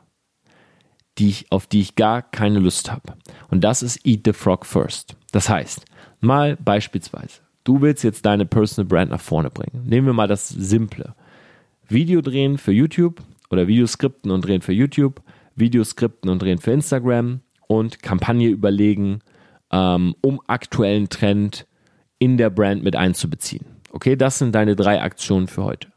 [1.18, 3.16] die ich, auf die ich gar keine Lust habe.
[3.50, 5.16] Und das ist Eat the Frog First.
[5.32, 5.86] Das heißt,
[6.22, 9.84] mal beispielsweise, du willst jetzt deine Personal Brand nach vorne bringen.
[9.86, 11.16] Nehmen wir mal das Simple.
[11.88, 15.22] Video drehen für YouTube oder Videoskripten und drehen für YouTube,
[15.56, 19.22] Videoskripten und drehen für Instagram und Kampagne überlegen,
[19.72, 21.68] ähm, um aktuellen Trend
[22.18, 23.66] in der Brand mit einzubeziehen.
[23.92, 25.88] Okay, das sind deine drei Aktionen für heute.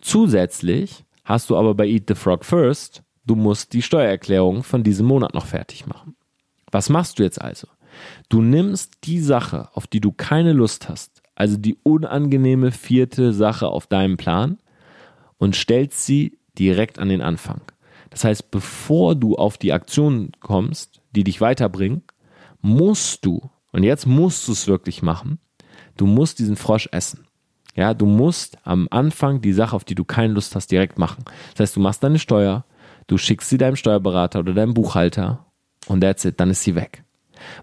[0.00, 5.06] Zusätzlich hast du aber bei Eat the Frog First, du musst die Steuererklärung von diesem
[5.06, 6.16] Monat noch fertig machen.
[6.70, 7.66] Was machst du jetzt also?
[8.28, 13.68] Du nimmst die Sache, auf die du keine Lust hast, also die unangenehme vierte Sache
[13.68, 14.58] auf deinem Plan
[15.38, 17.60] und stellst sie direkt an den Anfang.
[18.10, 22.02] Das heißt, bevor du auf die Aktion kommst, die dich weiterbringen,
[22.62, 25.38] musst du, und jetzt musst du es wirklich machen,
[25.96, 27.26] du musst diesen Frosch essen.
[27.74, 31.24] Ja, du musst am Anfang die Sache, auf die du keine Lust hast, direkt machen.
[31.52, 32.64] Das heißt, du machst deine Steuer,
[33.06, 35.44] du schickst sie deinem Steuerberater oder deinem Buchhalter
[35.86, 37.04] und that's it, dann ist sie weg.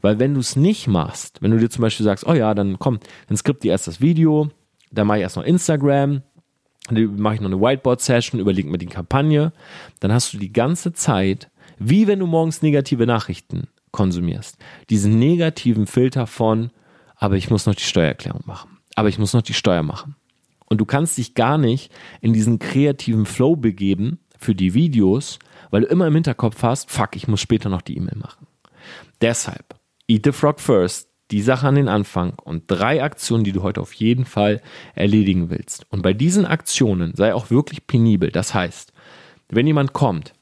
[0.01, 2.79] Weil wenn du es nicht machst, wenn du dir zum Beispiel sagst, oh ja, dann
[2.79, 4.49] komm, dann skript dir erst das Video,
[4.91, 6.21] dann mache ich erst noch Instagram,
[6.89, 9.53] dann mache ich noch eine Whiteboard-Session, überleg mir die Kampagne,
[9.99, 14.57] dann hast du die ganze Zeit, wie wenn du morgens negative Nachrichten konsumierst,
[14.89, 16.71] diesen negativen Filter von,
[17.15, 20.15] aber ich muss noch die Steuererklärung machen, aber ich muss noch die Steuer machen.
[20.65, 25.81] Und du kannst dich gar nicht in diesen kreativen Flow begeben für die Videos, weil
[25.81, 28.47] du immer im Hinterkopf hast, fuck, ich muss später noch die E-Mail machen.
[29.21, 29.75] Deshalb,
[30.07, 33.81] eat the frog first, die Sache an den Anfang und drei Aktionen, die du heute
[33.81, 34.61] auf jeden Fall
[34.93, 35.85] erledigen willst.
[35.89, 38.31] Und bei diesen Aktionen sei auch wirklich penibel.
[38.31, 38.93] Das heißt,
[39.49, 40.33] wenn jemand kommt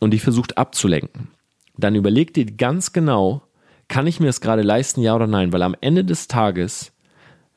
[0.00, 1.28] und dich versucht abzulenken,
[1.76, 3.42] dann überleg dir ganz genau,
[3.88, 5.52] kann ich mir das gerade leisten, ja oder nein?
[5.52, 6.92] Weil am Ende des Tages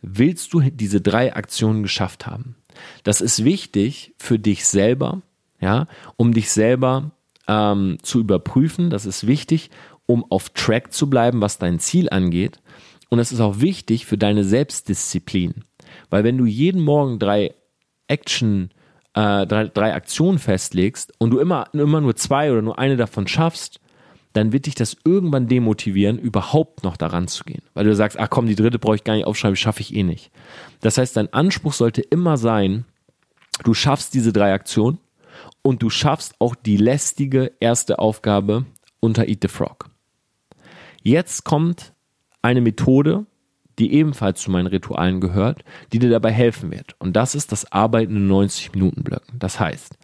[0.02, 2.56] willst du diese drei Aktionen geschafft haben.
[3.04, 5.22] Das ist wichtig für dich selber,
[5.60, 7.12] ja, um dich selber
[7.48, 8.90] ähm, zu überprüfen.
[8.90, 9.72] Das ist wichtig,
[10.08, 12.60] um auf Track zu bleiben, was dein Ziel angeht.
[13.10, 15.63] Und es ist auch wichtig für deine Selbstdisziplin.
[16.10, 17.54] Weil wenn du jeden Morgen drei
[18.08, 18.72] Action,
[19.13, 23.28] äh, drei, drei Aktionen festlegst und du immer, immer nur zwei oder nur eine davon
[23.28, 23.80] schaffst,
[24.34, 27.63] dann wird dich das irgendwann demotivieren, überhaupt noch daran zu gehen.
[27.74, 30.04] Weil du sagst, ach komm, die dritte brauche ich gar nicht aufschreiben, schaffe ich eh
[30.04, 30.32] nicht.
[30.82, 32.86] Das heißt, dein Anspruch sollte immer sein,
[33.63, 35.00] du schaffst diese drei Aktionen
[35.63, 38.65] und du schaffst auch die lästige erste Aufgabe
[39.00, 39.89] unter Eat the Frog.
[41.08, 41.93] Jetzt kommt
[42.41, 43.28] eine Methode,
[43.80, 46.98] die ebenfalls zu meinen Ritualen gehört, die dir dabei helfen wird.
[47.00, 49.39] Und das ist das Arbeiten in 90 Minuten Blöcken.
[49.39, 49.98] Das heißt,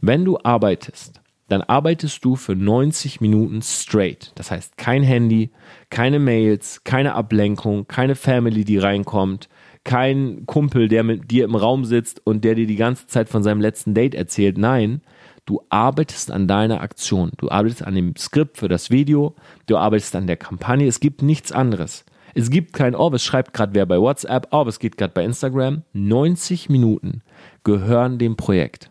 [0.00, 4.32] wenn du arbeitest, dann arbeitest du für 90 Minuten straight.
[4.34, 5.52] Das heißt, kein Handy,
[5.90, 9.48] keine Mails, keine Ablenkung, keine Family, die reinkommt,
[9.84, 13.44] kein Kumpel, der mit dir im Raum sitzt und der dir die ganze Zeit von
[13.44, 14.58] seinem letzten Date erzählt.
[14.58, 15.02] Nein,
[15.48, 17.32] du arbeitest an deiner Aktion.
[17.38, 19.34] Du arbeitest an dem Skript für das Video,
[19.66, 20.86] du arbeitest an der Kampagne.
[20.86, 22.04] Es gibt nichts anderes.
[22.34, 25.24] Es gibt kein, oh, es schreibt gerade wer bei WhatsApp, oh, es geht gerade bei
[25.24, 25.82] Instagram.
[25.94, 27.22] 90 Minuten
[27.64, 28.90] gehören dem Projekt.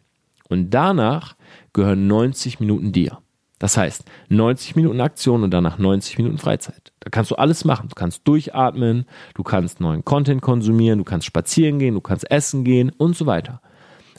[0.50, 1.36] Und danach
[1.74, 3.20] gehören 90 Minuten dir.
[3.60, 6.92] Das heißt, 90 Minuten Aktion und danach 90 Minuten Freizeit.
[7.02, 7.90] Da kannst du alles machen.
[7.90, 12.64] Du kannst durchatmen, du kannst neuen Content konsumieren, du kannst spazieren gehen, du kannst essen
[12.64, 13.62] gehen und so weiter.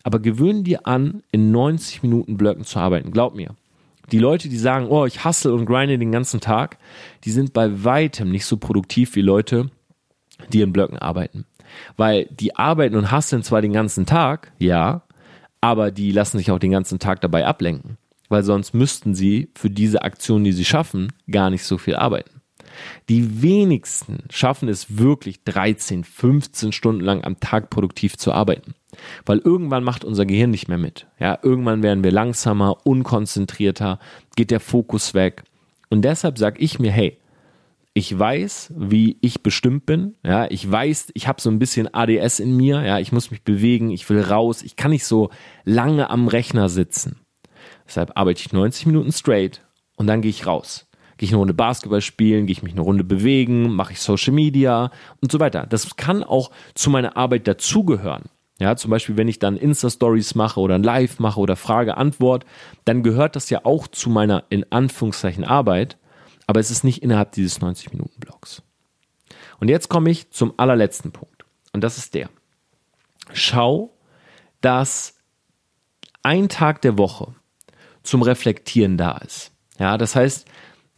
[0.08, 3.10] Aber gewöhn dir an, in 90 Minuten Blöcken zu arbeiten.
[3.10, 3.54] Glaub mir.
[4.10, 6.78] Die Leute, die sagen, oh, ich hustle und grinde den ganzen Tag,
[7.24, 9.70] die sind bei weitem nicht so produktiv wie Leute,
[10.50, 11.44] die in Blöcken arbeiten.
[11.98, 15.02] Weil die arbeiten und hustlen zwar den ganzen Tag, ja,
[15.60, 17.98] aber die lassen sich auch den ganzen Tag dabei ablenken,
[18.30, 22.38] weil sonst müssten sie für diese Aktion, die sie schaffen, gar nicht so viel arbeiten.
[23.08, 28.74] Die wenigsten schaffen es wirklich 13, 15 Stunden lang am Tag produktiv zu arbeiten.
[29.26, 31.06] Weil irgendwann macht unser Gehirn nicht mehr mit.
[31.18, 33.98] Ja, irgendwann werden wir langsamer, unkonzentrierter,
[34.36, 35.44] geht der Fokus weg.
[35.90, 37.18] Und deshalb sage ich mir, hey,
[37.98, 40.16] ich weiß, wie ich bestimmt bin.
[40.24, 42.82] Ja, ich weiß, ich habe so ein bisschen ADS in mir.
[42.82, 44.62] Ja, ich muss mich bewegen, ich will raus.
[44.62, 45.30] Ich kann nicht so
[45.64, 47.20] lange am Rechner sitzen.
[47.86, 49.62] Deshalb arbeite ich 90 Minuten straight
[49.96, 50.88] und dann gehe ich raus.
[51.18, 54.33] Gehe ich eine Runde Basketball spielen, gehe ich mich eine Runde bewegen, mache ich Social
[54.33, 55.66] Media und so weiter.
[55.68, 58.24] Das kann auch zu meiner Arbeit dazugehören.
[58.59, 62.44] Ja, zum Beispiel, wenn ich dann Insta-Stories mache oder ein Live mache oder Frage-Antwort,
[62.85, 65.98] dann gehört das ja auch zu meiner in Anführungszeichen Arbeit
[66.48, 68.62] aber es ist nicht innerhalb dieses 90-Minuten-Blocks.
[69.61, 71.44] Und jetzt komme ich zum allerletzten Punkt.
[71.72, 72.31] Und das ist der.
[73.35, 73.94] schau,
[74.62, 75.14] dass
[76.22, 77.35] ein Tag der Woche
[78.02, 79.52] zum Reflektieren da ist.
[79.78, 80.48] Ja, das heißt,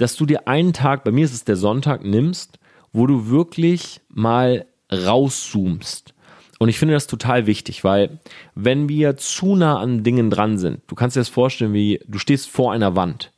[0.00, 2.58] dass du dir einen Tag, bei mir ist es der Sonntag, nimmst,
[2.90, 6.14] wo du wirklich mal rauszoomst.
[6.58, 8.18] Und ich finde das total wichtig, weil
[8.54, 12.18] wenn wir zu nah an Dingen dran sind, du kannst dir das vorstellen, wie du
[12.18, 13.32] stehst vor einer Wand.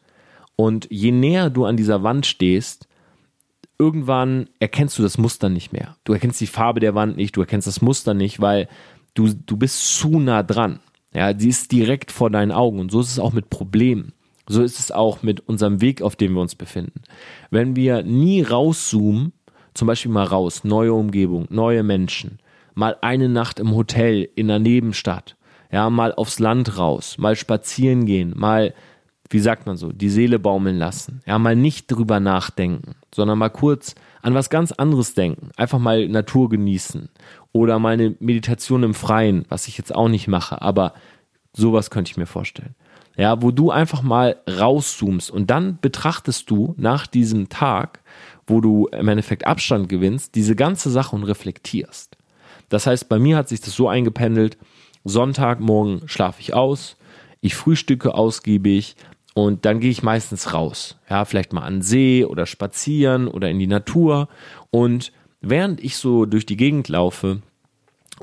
[0.55, 2.87] Und je näher du an dieser Wand stehst,
[3.77, 5.97] irgendwann erkennst du das Muster nicht mehr.
[6.05, 8.69] Du erkennst die Farbe der Wand nicht, du erkennst das Muster nicht, weil
[9.15, 10.79] du, du bist zu nah dran.
[11.13, 12.79] Ja, sie ist direkt vor deinen Augen.
[12.79, 14.13] Und so ist es auch mit Problemen.
[14.49, 17.03] So ist es auch mit unserem Weg, auf dem wir uns befinden.
[17.51, 19.33] Wenn wir nie rauszoomen,
[19.75, 22.39] zum Beispiel mal raus, neue Umgebung, neue Menschen,
[22.75, 25.37] mal eine Nacht im Hotel in der Nebenstadt,
[25.71, 28.75] ja, mal aufs Land raus, mal spazieren gehen, mal,
[29.31, 33.49] wie sagt man so, die Seele baumeln lassen, ja, mal nicht drüber nachdenken, sondern mal
[33.49, 37.09] kurz an was ganz anderes denken, einfach mal Natur genießen
[37.53, 40.95] oder mal eine Meditation im Freien, was ich jetzt auch nicht mache, aber
[41.55, 42.75] sowas könnte ich mir vorstellen
[43.17, 48.01] ja, wo du einfach mal rauszoomst und dann betrachtest du nach diesem Tag,
[48.47, 52.17] wo du im Endeffekt Abstand gewinnst, diese ganze Sache und reflektierst.
[52.69, 54.57] Das heißt, bei mir hat sich das so eingependelt,
[55.05, 56.97] Sonntagmorgen schlafe ich aus,
[57.41, 58.97] ich frühstücke ausgiebig
[59.35, 60.97] und dann gehe ich meistens raus.
[61.11, 64.29] Ja, vielleicht mal an See oder spazieren oder in die Natur
[64.71, 67.43] und während ich so durch die Gegend laufe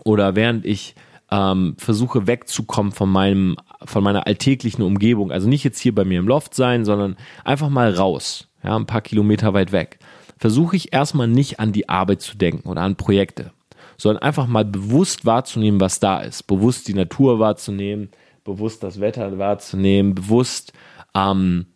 [0.04, 0.95] oder während ich
[1.32, 5.32] ähm, versuche wegzukommen von meinem, von meiner alltäglichen Umgebung.
[5.32, 8.86] Also nicht jetzt hier bei mir im Loft sein, sondern einfach mal raus, ja, ein
[8.86, 10.00] paar Kilometer weit weg.
[10.38, 13.52] Versuche ich erstmal nicht an die Arbeit zu denken oder an Projekte,
[13.98, 16.44] sondern einfach mal bewusst wahrzunehmen, was da ist.
[16.44, 18.10] Bewusst die Natur wahrzunehmen,
[18.44, 20.74] bewusst das Wetter wahrzunehmen, bewusst
[21.15, 21.68] ähm,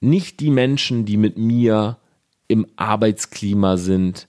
[0.00, 1.98] nicht die Menschen, die mit mir
[2.48, 4.28] im Arbeitsklima sind,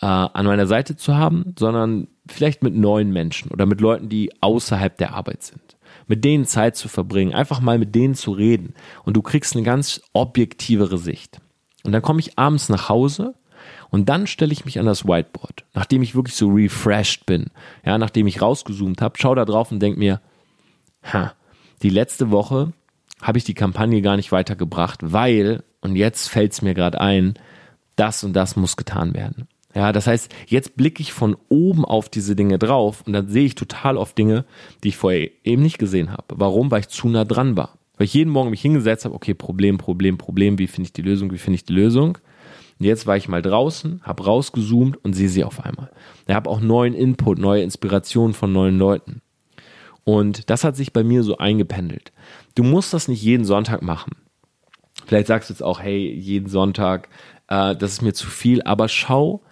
[0.00, 4.30] äh, an meiner Seite zu haben, sondern vielleicht mit neuen Menschen oder mit Leuten, die
[4.40, 5.63] außerhalb der Arbeit sind.
[6.06, 9.64] Mit denen Zeit zu verbringen, einfach mal mit denen zu reden und du kriegst eine
[9.64, 11.40] ganz objektivere Sicht.
[11.84, 13.34] Und dann komme ich abends nach Hause
[13.90, 17.46] und dann stelle ich mich an das Whiteboard, nachdem ich wirklich so refreshed bin,
[17.84, 20.20] ja, nachdem ich rausgezoomt habe, schau da drauf und denk mir,
[21.02, 21.34] ha,
[21.82, 22.72] die letzte Woche
[23.22, 27.34] habe ich die Kampagne gar nicht weitergebracht, weil, und jetzt fällt es mir gerade ein,
[27.96, 29.48] das und das muss getan werden.
[29.74, 33.44] Ja, das heißt, jetzt blicke ich von oben auf diese Dinge drauf und dann sehe
[33.44, 34.44] ich total oft Dinge,
[34.82, 36.26] die ich vorher eben nicht gesehen habe.
[36.28, 36.70] Warum?
[36.70, 37.78] Weil ich zu nah dran war.
[37.96, 41.02] Weil ich jeden Morgen mich hingesetzt habe, okay, Problem, Problem, Problem, wie finde ich die
[41.02, 42.18] Lösung, wie finde ich die Lösung?
[42.78, 45.90] Und jetzt war ich mal draußen, habe rausgezoomt und sehe sie auf einmal.
[46.26, 49.22] Ich habe auch neuen Input, neue Inspirationen von neuen Leuten.
[50.04, 52.12] Und das hat sich bei mir so eingependelt.
[52.54, 54.12] Du musst das nicht jeden Sonntag machen.
[55.06, 57.08] Vielleicht sagst du jetzt auch, hey, jeden Sonntag,
[57.48, 59.42] äh, das ist mir zu viel, aber schau,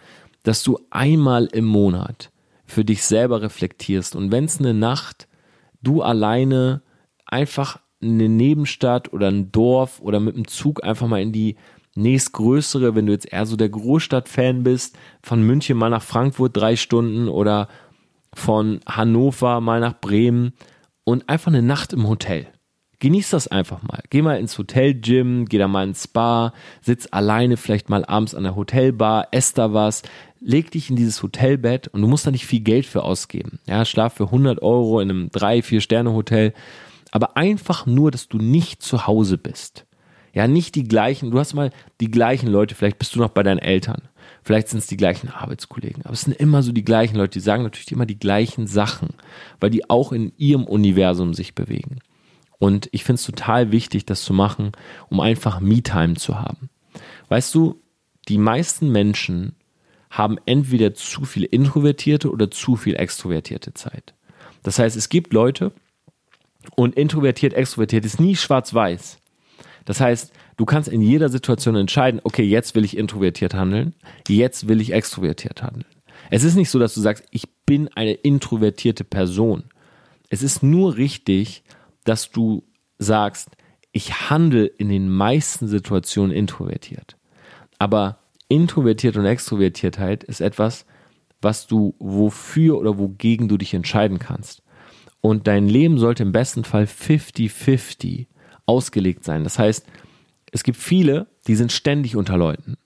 [0.42, 2.30] dass du einmal im Monat
[2.64, 5.28] für dich selber reflektierst und wenn es eine Nacht
[5.82, 6.82] du alleine
[7.26, 11.56] einfach eine Nebenstadt oder ein Dorf oder mit dem Zug einfach mal in die
[11.94, 16.76] nächstgrößere, wenn du jetzt eher so der Großstadt-Fan bist, von München mal nach Frankfurt drei
[16.76, 17.68] Stunden oder
[18.34, 20.52] von Hannover mal nach Bremen
[21.04, 22.46] und einfach eine Nacht im Hotel.
[23.02, 24.00] Genieß das einfach mal.
[24.10, 28.44] Geh mal ins Hotel-Gym, geh da mal ins Spa, sitz alleine vielleicht mal abends an
[28.44, 30.02] der Hotelbar, ess da was,
[30.40, 33.58] leg dich in dieses Hotelbett und du musst da nicht viel Geld für ausgeben.
[33.66, 36.52] Ja, schlaf für 100 Euro in einem 3, 4 Sterne Hotel.
[37.10, 39.84] Aber einfach nur, dass du nicht zu Hause bist.
[40.32, 43.42] Ja, nicht die gleichen, du hast mal die gleichen Leute, vielleicht bist du noch bei
[43.42, 44.02] deinen Eltern.
[44.44, 46.04] Vielleicht sind es die gleichen Arbeitskollegen.
[46.04, 49.08] Aber es sind immer so die gleichen Leute, die sagen natürlich immer die gleichen Sachen,
[49.58, 51.98] weil die auch in ihrem Universum sich bewegen.
[52.62, 54.70] Und ich finde es total wichtig, das zu machen,
[55.08, 56.70] um einfach Me-Time zu haben.
[57.28, 57.82] Weißt du,
[58.28, 59.56] die meisten Menschen
[60.10, 64.14] haben entweder zu viel introvertierte oder zu viel extrovertierte Zeit.
[64.62, 65.72] Das heißt, es gibt Leute
[66.76, 69.18] und introvertiert, extrovertiert ist nie schwarz-weiß.
[69.84, 73.96] Das heißt, du kannst in jeder Situation entscheiden, okay, jetzt will ich introvertiert handeln,
[74.28, 75.86] jetzt will ich extrovertiert handeln.
[76.30, 79.64] Es ist nicht so, dass du sagst, ich bin eine introvertierte Person.
[80.28, 81.64] Es ist nur richtig,
[82.04, 82.64] dass du
[82.98, 83.50] sagst,
[83.92, 87.16] ich handle in den meisten Situationen introvertiert.
[87.78, 90.84] Aber Introvertiert und Extrovertiertheit ist etwas,
[91.40, 94.62] was du wofür oder wogegen du dich entscheiden kannst.
[95.22, 98.26] Und dein Leben sollte im besten Fall 50-50
[98.66, 99.42] ausgelegt sein.
[99.42, 99.86] Das heißt,
[100.50, 102.76] es gibt viele, die sind ständig unter Leuten.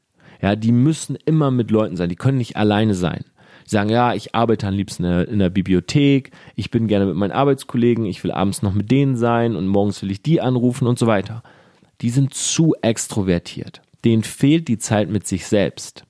[0.40, 2.10] Ja, die müssen immer mit Leuten sein.
[2.10, 3.24] Die können nicht alleine sein.
[3.66, 7.16] Sagen, ja, ich arbeite am liebsten in der, in der Bibliothek, ich bin gerne mit
[7.16, 10.86] meinen Arbeitskollegen, ich will abends noch mit denen sein und morgens will ich die anrufen
[10.86, 11.42] und so weiter.
[12.00, 16.04] Die sind zu extrovertiert denen fehlt die Zeit mit sich selbst.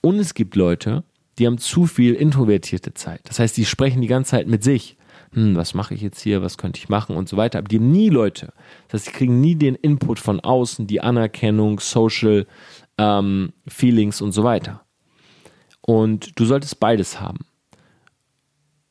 [0.00, 1.04] Und es gibt Leute,
[1.38, 3.20] die haben zu viel introvertierte Zeit.
[3.24, 4.96] Das heißt, die sprechen die ganze Zeit mit sich.
[5.32, 7.58] Hm, was mache ich jetzt hier, was könnte ich machen und so weiter.
[7.58, 8.52] Aber die haben nie Leute.
[8.88, 12.46] Das heißt, die kriegen nie den Input von außen, die Anerkennung, Social
[12.98, 14.84] ähm, Feelings und so weiter.
[15.90, 17.40] Und du solltest beides haben.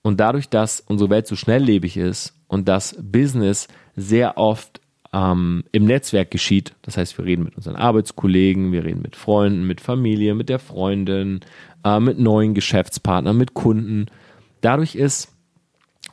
[0.02, 4.82] Und dadurch, dass unsere Welt so schnelllebig ist und das Business sehr oft
[5.14, 9.66] ähm, im Netzwerk geschieht, das heißt, wir reden mit unseren Arbeitskollegen, wir reden mit Freunden,
[9.66, 11.40] mit Familie, mit der Freundin,
[11.86, 14.08] äh, mit neuen Geschäftspartnern, mit Kunden.
[14.60, 15.32] Dadurch ist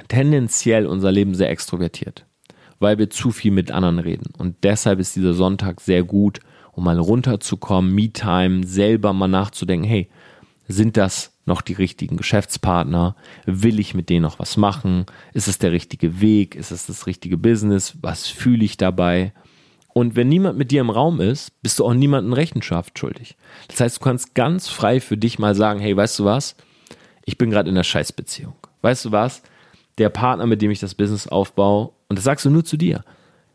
[0.06, 2.26] tendenziell unser Leben sehr extrovertiert,
[2.78, 4.32] weil wir zu viel mit anderen reden.
[4.38, 6.38] Und deshalb ist dieser Sonntag sehr gut,
[6.70, 10.08] um mal runterzukommen, Me-Time, selber mal nachzudenken, hey,
[10.68, 13.16] sind das noch die richtigen Geschäftspartner?
[13.44, 15.06] Will ich mit denen noch was machen?
[15.32, 16.54] Ist es der richtige Weg?
[16.54, 17.96] Ist es das richtige Business?
[18.00, 19.32] Was fühle ich dabei?
[19.96, 23.36] Und wenn niemand mit dir im Raum ist, bist du auch niemandem Rechenschaft schuldig.
[23.68, 26.56] Das heißt, du kannst ganz frei für dich mal sagen, hey, weißt du was?
[27.24, 28.54] Ich bin gerade in einer Scheißbeziehung.
[28.82, 29.42] Weißt du was?
[29.96, 33.04] Der Partner, mit dem ich das Business aufbaue, und das sagst du nur zu dir,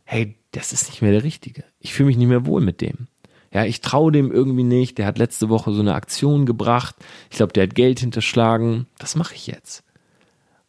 [0.03, 1.63] hey, das ist nicht mehr der Richtige.
[1.79, 3.07] Ich fühle mich nicht mehr wohl mit dem.
[3.53, 4.97] Ja, ich traue dem irgendwie nicht.
[4.97, 6.95] Der hat letzte Woche so eine Aktion gebracht.
[7.29, 8.87] Ich glaube, der hat Geld hinterschlagen.
[8.97, 9.83] Was mache ich jetzt?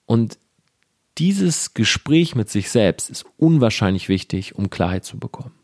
[0.05, 0.38] Und
[1.18, 5.55] dieses Gespräch mit sich selbst ist unwahrscheinlich wichtig, um Klarheit zu bekommen.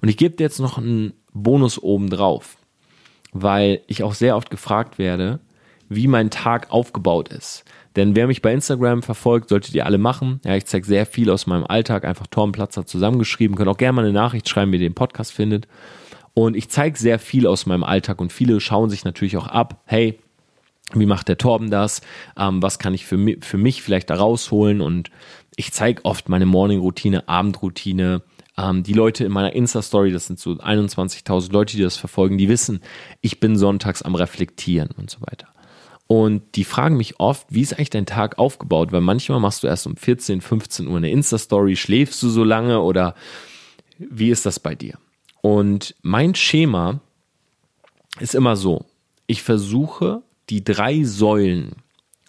[0.00, 2.58] Und ich gebe dir jetzt noch einen Bonus oben drauf,
[3.32, 5.40] weil ich auch sehr oft gefragt werde,
[5.88, 7.64] wie mein Tag aufgebaut ist.
[7.96, 10.40] Denn wer mich bei Instagram verfolgt, solltet ihr alle machen.
[10.44, 13.56] Ja, ich zeige sehr viel aus meinem Alltag, einfach Torben Platzer zusammengeschrieben.
[13.56, 15.66] Könnt auch gerne mal eine Nachricht schreiben, wie ihr den Podcast findet.
[16.38, 19.82] Und ich zeige sehr viel aus meinem Alltag und viele schauen sich natürlich auch ab,
[19.86, 20.20] hey,
[20.94, 22.00] wie macht der Torben das?
[22.38, 24.80] Ähm, was kann ich für mich, für mich vielleicht da rausholen?
[24.80, 25.10] Und
[25.56, 28.22] ich zeige oft meine Morning-Routine, Abendroutine.
[28.56, 32.48] Ähm, die Leute in meiner Insta-Story, das sind so 21.000 Leute, die das verfolgen, die
[32.48, 32.82] wissen,
[33.20, 35.48] ich bin sonntags am Reflektieren und so weiter.
[36.06, 38.92] Und die fragen mich oft, wie ist eigentlich dein Tag aufgebaut?
[38.92, 42.80] Weil manchmal machst du erst um 14, 15 Uhr eine Insta-Story, schläfst du so lange
[42.80, 43.16] oder
[43.98, 44.98] wie ist das bei dir?
[45.48, 47.00] Und mein Schema
[48.20, 48.84] ist immer so,
[49.26, 51.76] ich versuche die drei Säulen,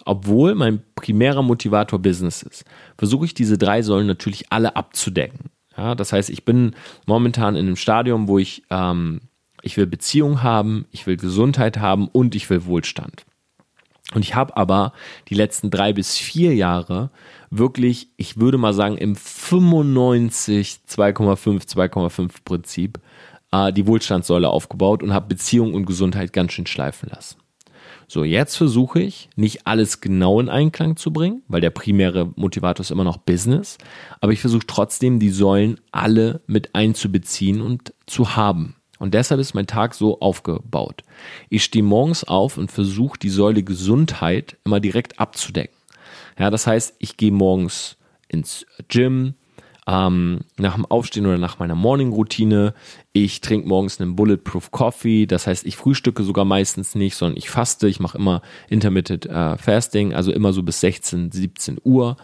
[0.05, 2.63] obwohl mein primärer Motivator Business ist,
[2.97, 5.49] versuche ich diese drei Säulen natürlich alle abzudecken.
[5.75, 6.77] Ja, das heißt, ich bin
[7.07, 9.19] momentan in einem Stadium, wo ich, ähm,
[9.63, 13.25] ich will Beziehung haben, ich will Gesundheit haben und ich will Wohlstand.
[14.13, 14.93] Und ich habe aber
[15.27, 17.11] die letzten drei bis vier Jahre
[17.51, 22.99] wirklich, ich würde mal sagen, im 95, 2,5, 2,5 Prinzip
[23.51, 27.37] äh, die Wohlstandssäule aufgebaut und habe Beziehung und Gesundheit ganz schön schleifen lassen.
[28.07, 32.81] So, jetzt versuche ich, nicht alles genau in Einklang zu bringen, weil der primäre Motivator
[32.81, 33.77] ist immer noch Business,
[34.19, 38.75] aber ich versuche trotzdem, die Säulen alle mit einzubeziehen und zu haben.
[38.99, 41.03] Und deshalb ist mein Tag so aufgebaut.
[41.49, 45.75] Ich stehe morgens auf und versuche die Säule Gesundheit immer direkt abzudecken.
[46.37, 49.33] Ja, das heißt, ich gehe morgens ins Gym,
[49.87, 52.73] ähm, nach dem Aufstehen oder nach meiner Morning-Routine.
[53.11, 55.25] Ich trinke morgens einen Bulletproof Coffee.
[55.25, 57.87] Das heißt, ich frühstücke sogar meistens nicht, sondern ich faste.
[57.87, 62.17] Ich mache immer Intermittent äh, Fasting, also immer so bis 16, 17 Uhr.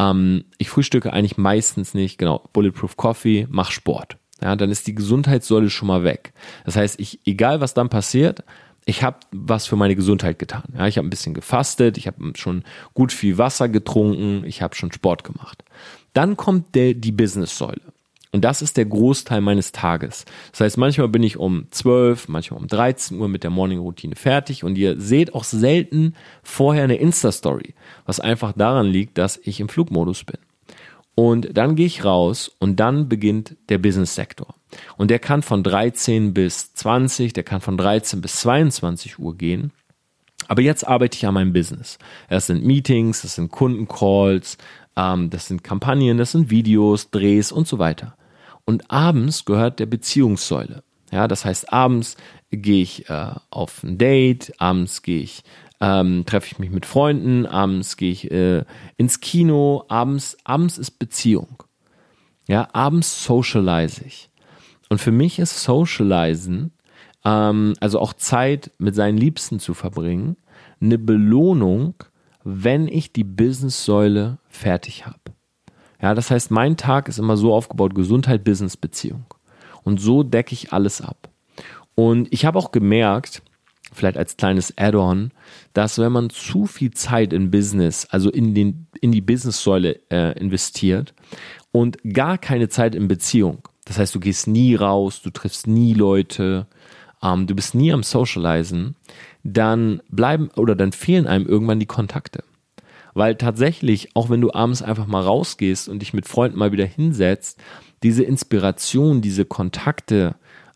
[0.00, 2.18] Ähm, ich frühstücke eigentlich meistens nicht.
[2.18, 6.32] Genau, Bulletproof Coffee, mach Sport ja, dann ist die Gesundheitssäule schon mal weg.
[6.64, 8.42] Das heißt, ich, egal was dann passiert,
[8.86, 10.64] ich habe was für meine Gesundheit getan.
[10.76, 14.74] Ja, ich habe ein bisschen gefastet, ich habe schon gut viel Wasser getrunken, ich habe
[14.74, 15.64] schon Sport gemacht.
[16.12, 17.80] Dann kommt der, die Business-Säule.
[18.34, 20.24] Und das ist der Großteil meines Tages.
[20.50, 24.64] Das heißt, manchmal bin ich um 12, manchmal um 13 Uhr mit der Morning-Routine fertig
[24.64, 27.74] und ihr seht auch selten vorher eine Insta-Story,
[28.06, 30.38] was einfach daran liegt, dass ich im Flugmodus bin.
[31.14, 34.54] Und dann gehe ich raus und dann beginnt der Business-Sektor.
[34.96, 39.72] Und der kann von 13 bis 20, der kann von 13 bis 22 Uhr gehen.
[40.48, 41.98] Aber jetzt arbeite ich an meinem Business.
[42.28, 44.58] Das sind Meetings, das sind Kundencalls,
[44.96, 48.16] ähm, das sind Kampagnen, das sind Videos, Drehs und so weiter.
[48.64, 50.82] Und abends gehört der Beziehungssäule.
[51.12, 52.16] Ja, das heißt, abends
[52.50, 55.44] gehe ich äh, auf ein Date, abends gehe ich
[55.84, 58.64] ähm, treffe ich mich mit Freunden, abends gehe ich äh,
[58.96, 61.62] ins Kino, abends, abends ist Beziehung.
[62.48, 64.30] Ja, abends socialize ich.
[64.88, 66.72] Und für mich ist Socializen,
[67.26, 70.36] ähm, also auch Zeit mit seinen Liebsten zu verbringen,
[70.80, 71.94] eine Belohnung,
[72.44, 75.18] wenn ich die Business-Säule fertig habe.
[76.00, 79.26] Ja, das heißt, mein Tag ist immer so aufgebaut: Gesundheit, Business, Beziehung.
[79.82, 81.28] Und so decke ich alles ab.
[81.94, 83.42] Und ich habe auch gemerkt,
[83.94, 85.30] vielleicht als kleines Add-on,
[85.72, 90.38] dass wenn man zu viel Zeit in Business, also in, den, in die Business-Säule äh,
[90.38, 91.14] investiert
[91.72, 95.94] und gar keine Zeit in Beziehung, das heißt, du gehst nie raus, du triffst nie
[95.94, 96.66] Leute,
[97.22, 98.96] ähm, du bist nie am Socializen,
[99.42, 102.44] dann bleiben oder dann fehlen einem irgendwann die Kontakte.
[103.14, 106.86] Weil tatsächlich, auch wenn du abends einfach mal rausgehst und dich mit Freunden mal wieder
[106.86, 107.60] hinsetzt,
[108.02, 110.34] diese Inspiration, diese Kontakte,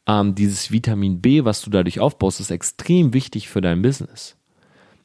[0.09, 4.37] ähm, dieses Vitamin B, was du dadurch aufbaust, ist extrem wichtig für dein Business.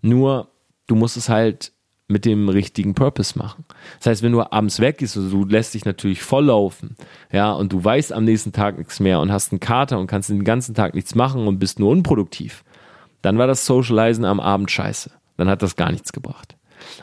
[0.02, 0.50] Nur,
[0.88, 1.74] du musst es halt
[2.08, 3.66] mit dem richtigen Purpose machen.
[4.00, 6.96] Das heißt, wenn du abends weggehst, also du lässt dich natürlich volllaufen,
[7.32, 10.30] ja, und du weißt am nächsten Tag nichts mehr und hast einen Kater und kannst
[10.30, 12.64] den ganzen Tag nichts machen und bist nur unproduktiv,
[13.22, 15.12] dann war das Socializen am Abend scheiße.
[15.38, 16.56] Dann hat das gar nichts gebracht.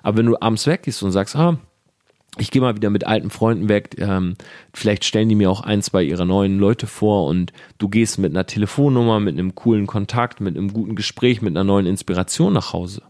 [0.02, 1.58] Aber wenn du abends weggehst und sagst, ah,
[2.38, 4.36] ich gehe mal wieder mit alten Freunden weg, ähm,
[4.72, 8.32] vielleicht stellen die mir auch ein, zwei ihrer neuen Leute vor und du gehst mit
[8.32, 12.72] einer Telefonnummer, mit einem coolen Kontakt, mit einem guten Gespräch, mit einer neuen Inspiration nach
[12.72, 13.02] Hause,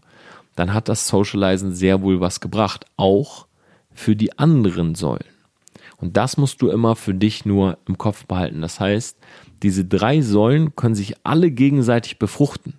[0.55, 3.47] dann hat das Socializen sehr wohl was gebracht, auch
[3.93, 5.25] für die anderen Säulen.
[5.97, 8.61] Und das musst du immer für dich nur im Kopf behalten.
[8.61, 9.17] Das heißt,
[9.61, 12.73] diese drei Säulen können sich alle gegenseitig befruchten,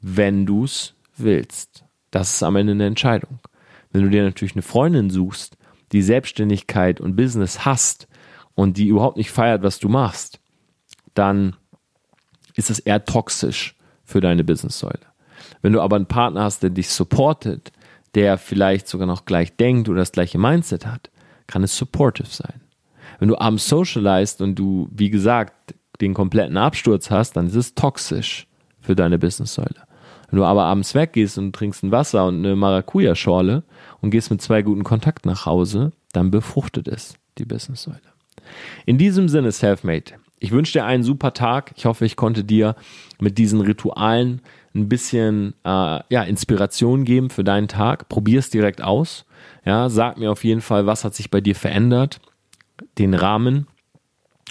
[0.00, 1.84] wenn du es willst.
[2.10, 3.38] Das ist am Ende eine Entscheidung.
[3.92, 5.56] Wenn du dir natürlich eine Freundin suchst,
[5.92, 8.08] die Selbstständigkeit und Business hasst
[8.54, 10.40] und die überhaupt nicht feiert, was du machst,
[11.14, 11.56] dann
[12.54, 15.00] ist es eher toxisch für deine Businesssäule.
[15.62, 17.72] Wenn du aber einen Partner hast, der dich supportet,
[18.14, 21.10] der vielleicht sogar noch gleich denkt oder das gleiche Mindset hat,
[21.46, 22.60] kann es supportive sein.
[23.18, 27.74] Wenn du abends socialized und du, wie gesagt, den kompletten Absturz hast, dann ist es
[27.74, 28.46] toxisch
[28.80, 29.86] für deine Businesssäule.
[30.30, 33.64] Wenn du aber abends weggehst und trinkst ein Wasser und eine Maracuja-Schorle
[34.00, 38.00] und gehst mit zwei guten Kontakten nach Hause, dann befruchtet es die Businesssäule.
[38.86, 41.72] In diesem Sinne, Selfmade, ich wünsche dir einen super Tag.
[41.76, 42.74] Ich hoffe, ich konnte dir
[43.20, 44.40] mit diesen Ritualen
[44.74, 48.08] ein bisschen äh, ja, Inspiration geben für deinen Tag.
[48.08, 49.26] Probier es direkt aus.
[49.64, 52.20] Ja, sag mir auf jeden Fall, was hat sich bei dir verändert.
[52.98, 53.66] Den Rahmen,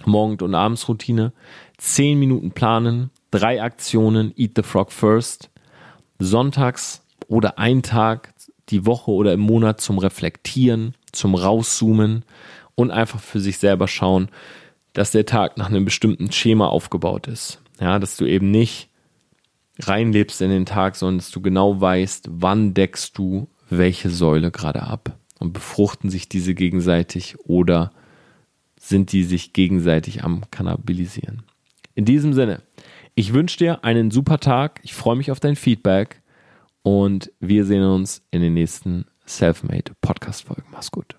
[0.06, 1.34] Morgen- und Abendsroutine,
[1.78, 5.50] zehn Minuten planen, drei Aktionen, Eat the Frog First,
[6.20, 8.34] sonntags oder ein Tag
[8.70, 12.24] die Woche oder im Monat zum Reflektieren, zum Rauszoomen
[12.76, 14.30] und einfach für sich selber schauen,
[14.94, 17.62] dass der Tag nach einem bestimmten Schema aufgebaut ist.
[17.80, 18.90] Ja, dass du eben nicht
[19.80, 24.84] reinlebst in den Tag, sondern dass du genau weißt, wann deckst du welche Säule gerade
[24.84, 27.92] ab und befruchten sich diese gegenseitig oder
[28.80, 31.44] sind die sich gegenseitig am Kannabilisieren.
[31.96, 32.62] In diesem Sinne,
[33.16, 34.80] ich wünsche dir einen super Tag.
[34.84, 36.22] Ich freue mich auf dein Feedback
[36.82, 40.66] und wir sehen uns in den nächsten Selfmade Podcast Folgen.
[40.72, 41.19] Mach's gut.